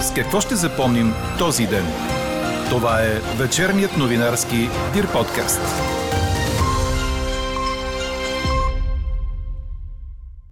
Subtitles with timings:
[0.00, 1.84] С какво ще запомним този ден?
[2.70, 4.56] Това е вечерният новинарски
[4.94, 5.60] Дир подкаст.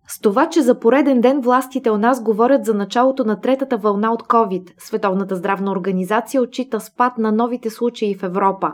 [0.09, 4.13] С това, че за пореден ден властите у нас говорят за началото на третата вълна
[4.13, 8.73] от COVID, Световната здравна организация отчита спад на новите случаи в Европа.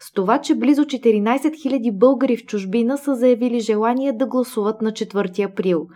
[0.00, 4.92] С това, че близо 14 000 българи в чужбина са заявили желание да гласуват на
[4.92, 5.86] 4 април.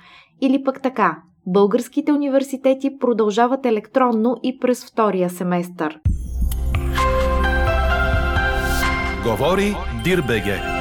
[0.41, 1.17] Или пък така,
[1.53, 5.99] българските университети продължават електронно и през втория семестър.
[9.25, 10.78] Говори Дирбеге.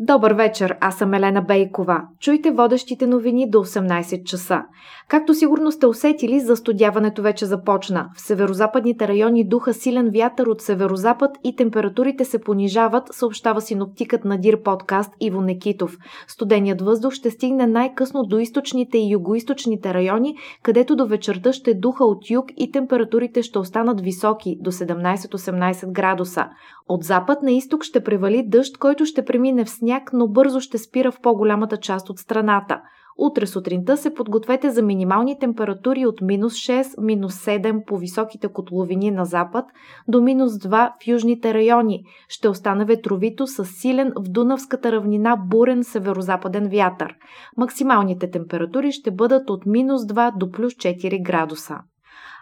[0.00, 2.02] Добър вечер, аз съм Елена Бейкова.
[2.20, 4.62] Чуйте водещите новини до 18 часа.
[5.08, 8.10] Както сигурно сте усетили, застудяването вече започна.
[8.16, 14.38] В северозападните райони духа силен вятър от северозапад и температурите се понижават, съобщава синоптикът на
[14.38, 15.98] Дир подкаст Иво Некитов.
[16.28, 22.04] Студеният въздух ще стигне най-късно до източните и югоисточните райони, където до вечерта ще духа
[22.04, 26.46] от юг и температурите ще останат високи до 17-18 градуса.
[26.88, 30.78] От запад на изток ще превали дъжд, който ще премине в сняг, но бързо ще
[30.78, 32.80] спира в по-голямата част от страната.
[33.18, 39.10] Утре сутринта се подгответе за минимални температури от минус 6, минус 7 по високите котловини
[39.10, 39.64] на запад
[40.08, 42.04] до минус 2 в южните райони.
[42.28, 47.14] Ще остане ветровито с силен в Дунавската равнина бурен северо-западен вятър.
[47.56, 51.78] Максималните температури ще бъдат от минус 2 до плюс 4 градуса.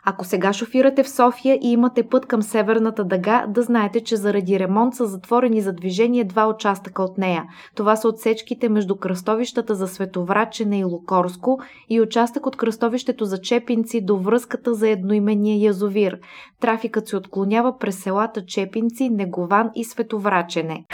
[0.06, 4.58] Ако сега шофирате в София и имате път към Северната дъга, да знаете, че заради
[4.58, 7.44] ремонт са затворени за движение два участъка от нея.
[7.74, 11.58] Това са отсечките между кръстовищата за Световрачене и Лукорско
[11.90, 16.18] и участък от кръстовището за Чепинци до връзката за едноименния язовир.
[16.60, 20.84] Трафикът се отклонява през селата Чепинци, Негован и Световрачене.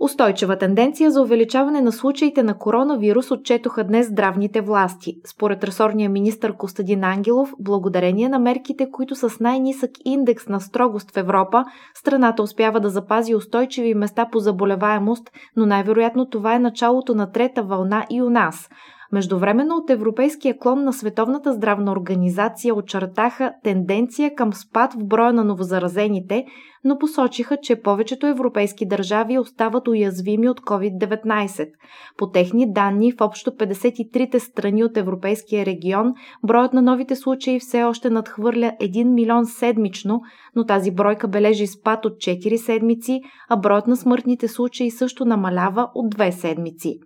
[0.00, 5.16] Устойчива тенденция за увеличаване на случаите на коронавирус отчетоха днес здравните власти.
[5.26, 11.16] Според ресорния министр Костадин Ангелов, благодарение на мерките, които с най-нисък индекс на строгост в
[11.16, 17.32] Европа, страната успява да запази устойчиви места по заболеваемост, но най-вероятно това е началото на
[17.32, 18.68] трета вълна и у нас–
[19.12, 25.44] Междувременно от европейския клон на Световната здравна организация очертаха тенденция към спад в броя на
[25.44, 26.44] новозаразените,
[26.84, 31.68] но посочиха, че повечето европейски държави остават уязвими от COVID-19.
[32.16, 36.14] По техни данни, в общо 53-те страни от европейския регион,
[36.46, 40.20] броят на новите случаи все още надхвърля 1 милион седмично,
[40.56, 45.90] но тази бройка бележи спад от 4 седмици, а броят на смъртните случаи също намалява
[45.94, 47.00] от 2 седмици.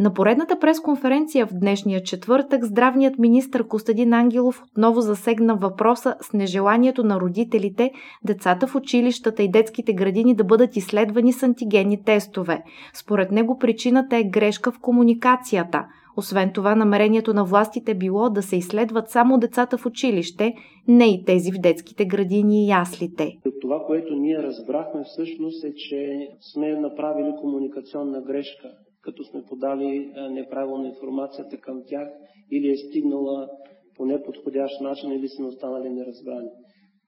[0.00, 7.04] На поредната пресконференция в днешния четвъртък здравният министр Костадин Ангелов отново засегна въпроса с нежеланието
[7.04, 7.90] на родителите
[8.24, 12.62] децата в училищата и детските градини да бъдат изследвани с антигенни тестове.
[12.94, 15.86] Според него причината е грешка в комуникацията.
[16.16, 20.54] Освен това, намерението на властите било да се изследват само децата в училище,
[20.88, 23.38] не и тези в детските градини и яслите.
[23.60, 28.68] Това, което ние разбрахме всъщност е, че сме направили комуникационна грешка
[29.02, 32.08] като сме подали неправилна информацията към тях
[32.52, 33.48] или е стигнала
[33.96, 36.50] по неподходящ начин или сме останали неразбрани.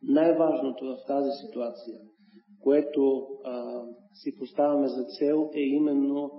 [0.03, 1.99] Най-важното в тази ситуация,
[2.63, 3.83] което а,
[4.15, 6.31] си поставяме за цел е именно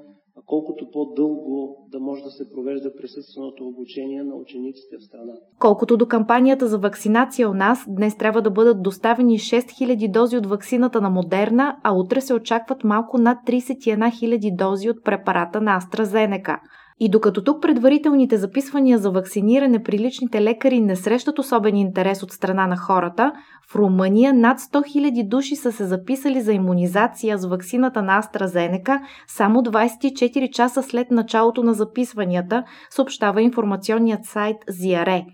[0.46, 5.42] колкото по-дълго да може да се провежда присъственото обучение на учениците в страната.
[5.59, 10.46] Колкото до кампанията за вакцинация у нас, днес трябва да бъдат доставени 6000 дози от
[10.46, 15.80] вакцината на Модерна, а утре се очакват малко над 31 000 дози от препарата на
[15.80, 16.58] AstraZeneca.
[17.00, 22.31] И докато тук предварителните записвания за вакциниране при личните лекари не срещат особен интерес от
[22.31, 23.31] страна на хората,
[23.70, 29.02] в Румъния над 100 000 души са се записали за иммунизация с вакцината на AstraZeneca
[29.28, 35.25] само 24 часа след началото на записванията, съобщава информационният сайт Зиаре.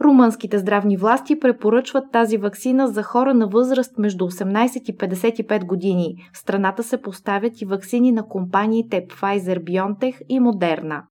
[0.00, 6.14] Румънските здравни власти препоръчват тази вакцина за хора на възраст между 18 и 55 години.
[6.32, 11.02] В страната се поставят и вакцини на компаниите Pfizer-BioNTech и Moderna.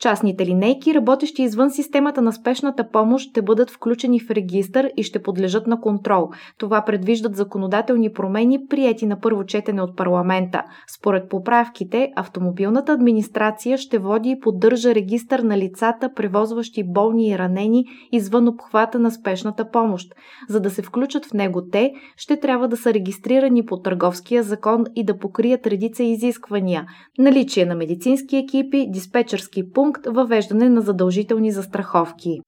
[0.00, 5.22] Частните линейки, работещи извън системата на спешната помощ, ще бъдат включени в регистър и ще
[5.22, 6.30] подлежат на контрол.
[6.58, 10.62] Това предвиждат законодателни промени, прияти на първо четене от парламента.
[10.96, 17.84] Според поправките, автомобилната администрация ще води и поддържа регистър на лицата, превозващи болни и ранени
[18.12, 20.14] извън обхвата на спешната помощ.
[20.48, 24.84] За да се включат в него те, ще трябва да са регистрирани по търговския закон
[24.96, 26.86] и да покрият редица изисквания–
[27.18, 32.40] наличие на медицински екипи, диспетчерски пункт, пункт въвеждане на задължителни застраховки.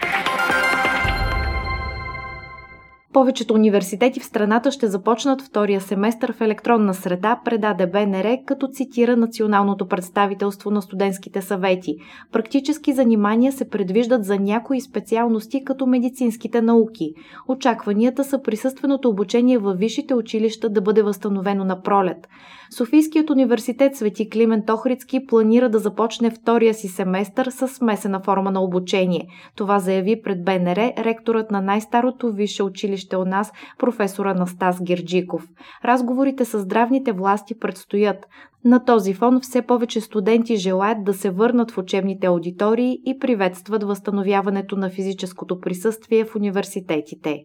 [3.12, 9.17] Повечето университети в страната ще започнат втория семестър в електронна среда, предаде БНР, като цитира
[9.17, 11.97] Националното представителство на студентските съвети.
[12.32, 17.12] Практически занимания се предвиждат за някои специалности, като медицинските науки.
[17.49, 22.29] Очакванията са присъственото обучение във висшите училища да бъде възстановено на пролет.
[22.76, 28.61] Софийският университет Свети Климент Охридски планира да започне втория си семестър с смесена форма на
[28.62, 29.26] обучение.
[29.56, 35.49] Това заяви пред БНР ректорът на най-старото висше училище у нас, професор Анастас Герджиков.
[35.85, 38.27] Разговорите с здравните власти предстоят.
[38.65, 43.85] На този фон все повече студенти желаят да се върнат в учебните аудитории и приветстват
[43.85, 47.45] възстановяването на физическото присъствие в университетите.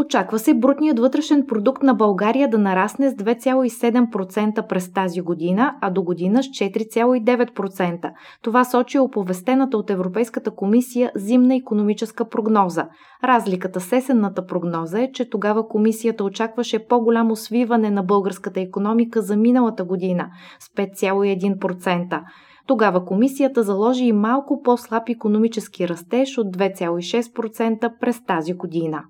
[0.00, 5.90] Очаква се брутният вътрешен продукт на България да нарасне с 2,7% през тази година, а
[5.90, 8.12] до година с 4,9%.
[8.42, 12.88] Това сочи оповестената от Европейската комисия зимна економическа прогноза.
[13.24, 19.36] Разликата с есенната прогноза е, че тогава комисията очакваше по-голямо свиване на българската економика за
[19.36, 20.28] миналата година
[20.60, 22.20] с 5,1%.
[22.66, 29.02] Тогава комисията заложи и малко по-слаб економически растеж от 2,6% през тази година.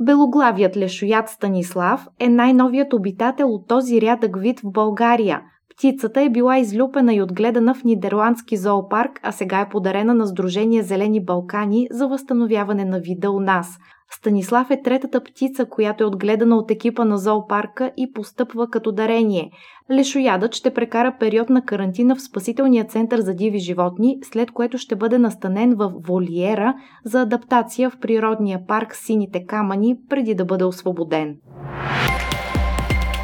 [0.00, 5.42] Белоглавият лешоят Станислав е най-новият обитател от този рядък вид в България.
[5.76, 10.82] Птицата е била излюпена и отгледана в нидерландски зоопарк, а сега е подарена на Сдружение
[10.82, 13.78] Зелени Балкани за възстановяване на вида у нас.
[14.12, 19.50] Станислав е третата птица, която е отгледана от екипа на зоопарка и постъпва като дарение.
[19.92, 24.96] Лешоядът ще прекара период на карантина в спасителния център за диви животни, след което ще
[24.96, 26.74] бъде настанен в волиера
[27.04, 31.36] за адаптация в природния парк Сините камъни, преди да бъде освободен.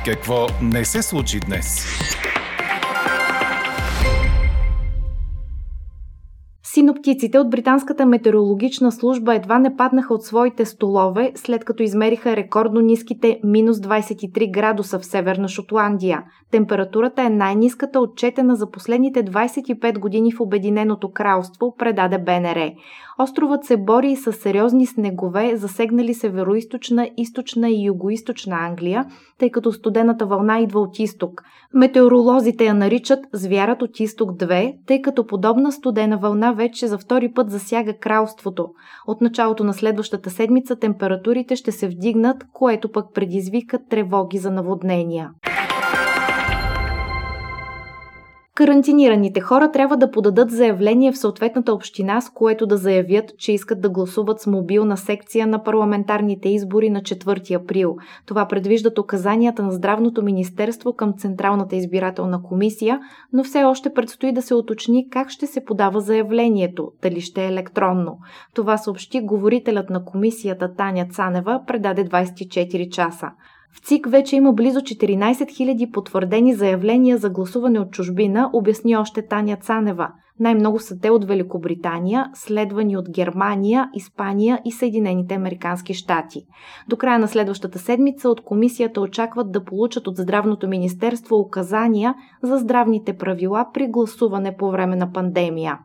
[0.05, 1.87] Какво не се случи днес?
[6.76, 12.81] Синоптиците от Британската метеорологична служба едва не паднаха от своите столове, след като измериха рекордно
[12.81, 16.25] ниските минус 23 градуса в Северна Шотландия.
[16.50, 22.70] Температурата е най-ниската отчетена за последните 25 години в Обединеното кралство, предаде БНР.
[23.18, 29.06] Островът се бори с сериозни снегове, засегнали североизточна, източна и югоизточна Англия,
[29.38, 31.42] тъй като студената вълна идва от изток.
[31.74, 37.32] Метеоролозите я наричат звярат от изток 2, тъй като подобна студена вълна вече за втори
[37.32, 38.68] път засяга кралството.
[39.06, 45.30] От началото на следващата седмица температурите ще се вдигнат, което пък предизвика тревоги за наводнения.
[48.56, 53.81] Карантинираните хора трябва да подадат заявление в съответната община, с което да заявят, че искат
[53.81, 57.97] да гласуват с мобилна секция на парламентарните избори на 4 април.
[58.26, 63.00] Това предвиждат указанията на Здравното министерство към Централната избирателна комисия,
[63.32, 67.49] но все още предстои да се уточни как ще се подава заявлението, дали ще е
[67.49, 68.19] електронно.
[68.55, 73.31] Това съобщи говорителят на комисията Таня Цанева предаде 24 часа.
[73.76, 79.26] В ЦИК вече има близо 14 000 потвърдени заявления за гласуване от чужбина, обясни още
[79.26, 80.08] Таня Цанева.
[80.40, 86.43] Най-много са те от Великобритания, следвани от Германия, Испания и Съединените Американски щати.
[86.88, 92.58] До края на следващата седмица от комисията очакват да получат от Здравното министерство указания за
[92.58, 95.78] здравните правила при гласуване по време на пандемия.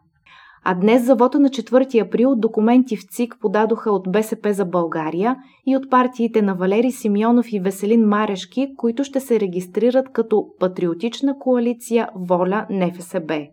[0.64, 5.36] А днес за вота на 4 април документи в ЦИК подадоха от БСП за България
[5.66, 11.40] и от партиите на Валери Симеонов и Веселин Марешки, които ще се регистрират като Патриотична
[11.40, 13.48] коалиция Воля НФСБ.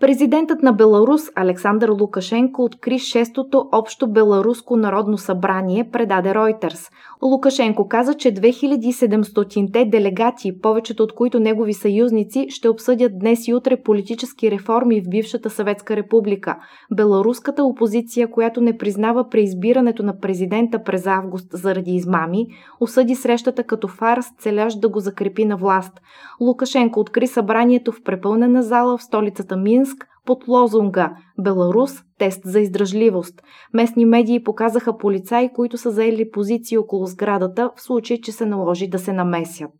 [0.00, 6.90] Президентът на Беларус Александър Лукашенко откри шестото общо беларуско народно събрание, предаде Ройтерс.
[7.22, 13.82] Лукашенко каза, че 2700-те делегати, повечето от които негови съюзници, ще обсъдят днес и утре
[13.82, 16.56] политически реформи в бившата Съветска република.
[16.94, 22.46] Беларуската опозиция, която не признава преизбирането на президента през август заради измами,
[22.80, 26.00] осъди срещата като фарс, целящ да го закрепи на власт.
[26.40, 29.89] Лукашенко откри събранието в препълнена зала в столицата Минск
[30.26, 33.42] под лозунга Беларус– тест за издръжливост.
[33.74, 38.88] Местни медии показаха полицаи, които са заели позиции около сградата в случай, че се наложи
[38.88, 39.70] да се намесят.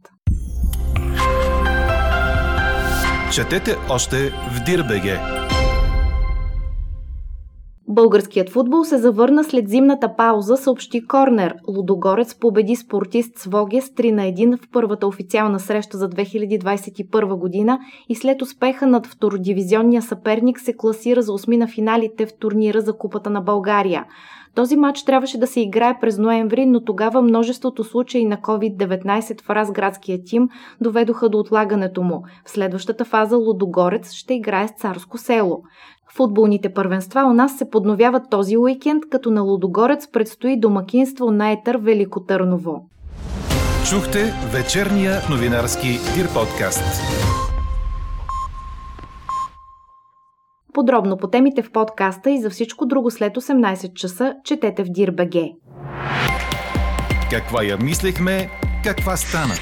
[3.33, 5.40] Четете още в Дирбеге!
[7.93, 11.55] Българският футбол се завърна след зимната пауза, съобщи Корнер.
[11.69, 17.79] Лудогорец победи спортист Своге с 3 на 1 в първата официална среща за 2021 година
[18.09, 22.93] и след успеха над втородивизионния съперник се класира за осми на финалите в турнира за
[22.93, 24.05] Купата на България.
[24.55, 29.51] Този матч трябваше да се играе през ноември, но тогава множеството случаи на COVID-19 в
[29.51, 30.49] разградския тим
[30.81, 32.23] доведоха до отлагането му.
[32.45, 35.63] В следващата фаза Лудогорец ще играе с Царско село.
[36.17, 41.77] Футболните първенства у нас се подновяват този уикенд, като на Лудогорец предстои домакинство на Етър
[41.77, 42.89] Велико Търново.
[43.91, 47.03] Чухте вечерния новинарски Дир подкаст.
[50.73, 55.35] Подробно по темите в подкаста и за всичко друго след 18 часа четете в Дир.бг.
[57.31, 58.51] Каква я мислехме,
[58.85, 59.55] каква стана?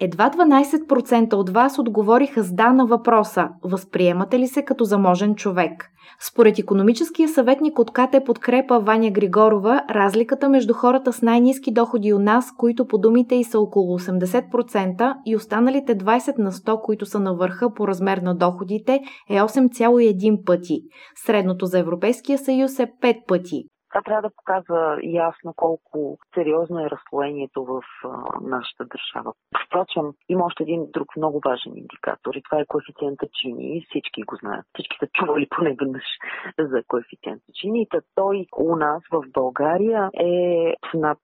[0.00, 5.90] Едва 12% от вас отговориха с да на въпроса «Възприемате ли се като заможен човек?».
[6.20, 12.18] Според економическия съветник от КТ подкрепа Ваня Григорова, разликата между хората с най-низки доходи у
[12.18, 17.20] нас, които по думите и са около 80% и останалите 20 на 100, които са
[17.20, 19.00] на върха по размер на доходите,
[19.30, 20.80] е 8,1 пъти.
[21.26, 23.64] Средното за Европейския съюз е 5 пъти.
[23.96, 28.08] Това трябва да показва ясно колко сериозно е разслоението в а,
[28.40, 29.32] нашата държава.
[29.66, 33.86] Впрочем, има още един друг много важен индикатор и това е коефициента Чини.
[33.88, 34.64] Всички го знаят.
[34.74, 36.04] Всички са чували поне веднъж
[36.58, 37.82] за коефициента Чини.
[37.82, 41.18] И той у нас в България е над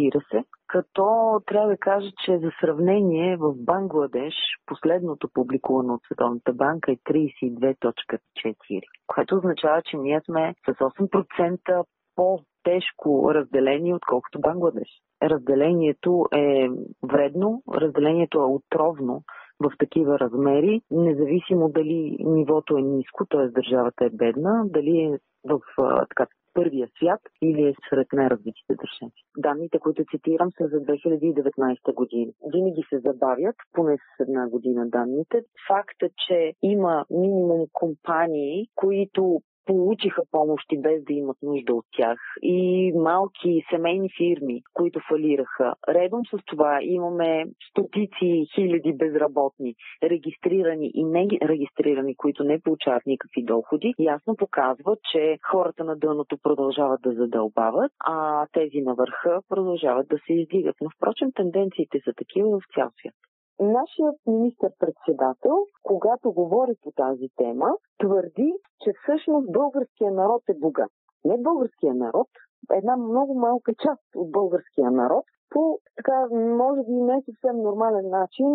[0.00, 4.34] 40, като трябва да кажа, че за сравнение в Бангладеш
[4.66, 11.84] последното публикувано от Световната банка е 32.4, което означава, че ние сме с 8%
[12.16, 14.88] по-тежко разделение, отколкото Бангладеш.
[15.22, 16.68] Разделението е
[17.02, 19.22] вредно, разделението е отровно
[19.60, 23.48] в такива размери, независимо дали нивото е ниско, т.е.
[23.48, 25.60] държавата е бедна, дали е в
[26.08, 29.20] така, първия свят или е сред най-развитите държави.
[29.36, 32.32] Данните, които цитирам, са за 2019 година.
[32.54, 35.42] Винаги се забавят, поне с една година данните.
[35.68, 42.92] Факта, че има минимум компании, които получиха помощи без да имат нужда от тях и
[42.96, 45.74] малки семейни фирми, които фалираха.
[45.88, 53.42] Редом с това имаме стотици хиляди безработни, регистрирани и не регистрирани, които не получават никакви
[53.42, 60.08] доходи, ясно показва, че хората на дъното продължават да задълбават, а тези на върха продължават
[60.08, 60.76] да се издигат.
[60.80, 63.14] Но впрочем тенденциите са такива в цял свят.
[63.60, 67.70] Нашият министр-председател, когато говори по тази тема,
[68.02, 70.90] твърди, че всъщност българския народ е богат.
[71.24, 72.28] Не българския народ,
[72.72, 78.46] една много малка част от българския народ, по така, може би не съвсем нормален начин,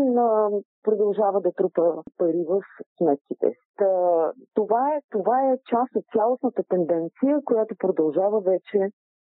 [0.83, 2.61] продължава да трупа пари в
[2.97, 3.53] сметките.
[4.53, 8.89] Това е, това е част от цялостната тенденция, която продължава вече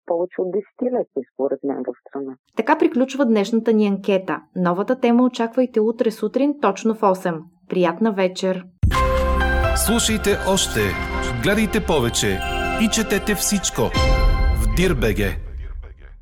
[0.06, 2.36] повече от десетилетия, според мен, в страна.
[2.56, 4.40] Така приключва днешната ни анкета.
[4.56, 7.40] Новата тема очаквайте утре сутрин, точно в 8.
[7.68, 8.64] Приятна вечер!
[9.86, 10.80] Слушайте още,
[11.42, 12.38] гледайте повече
[12.82, 13.82] и четете всичко
[14.62, 15.46] в Дирбеге.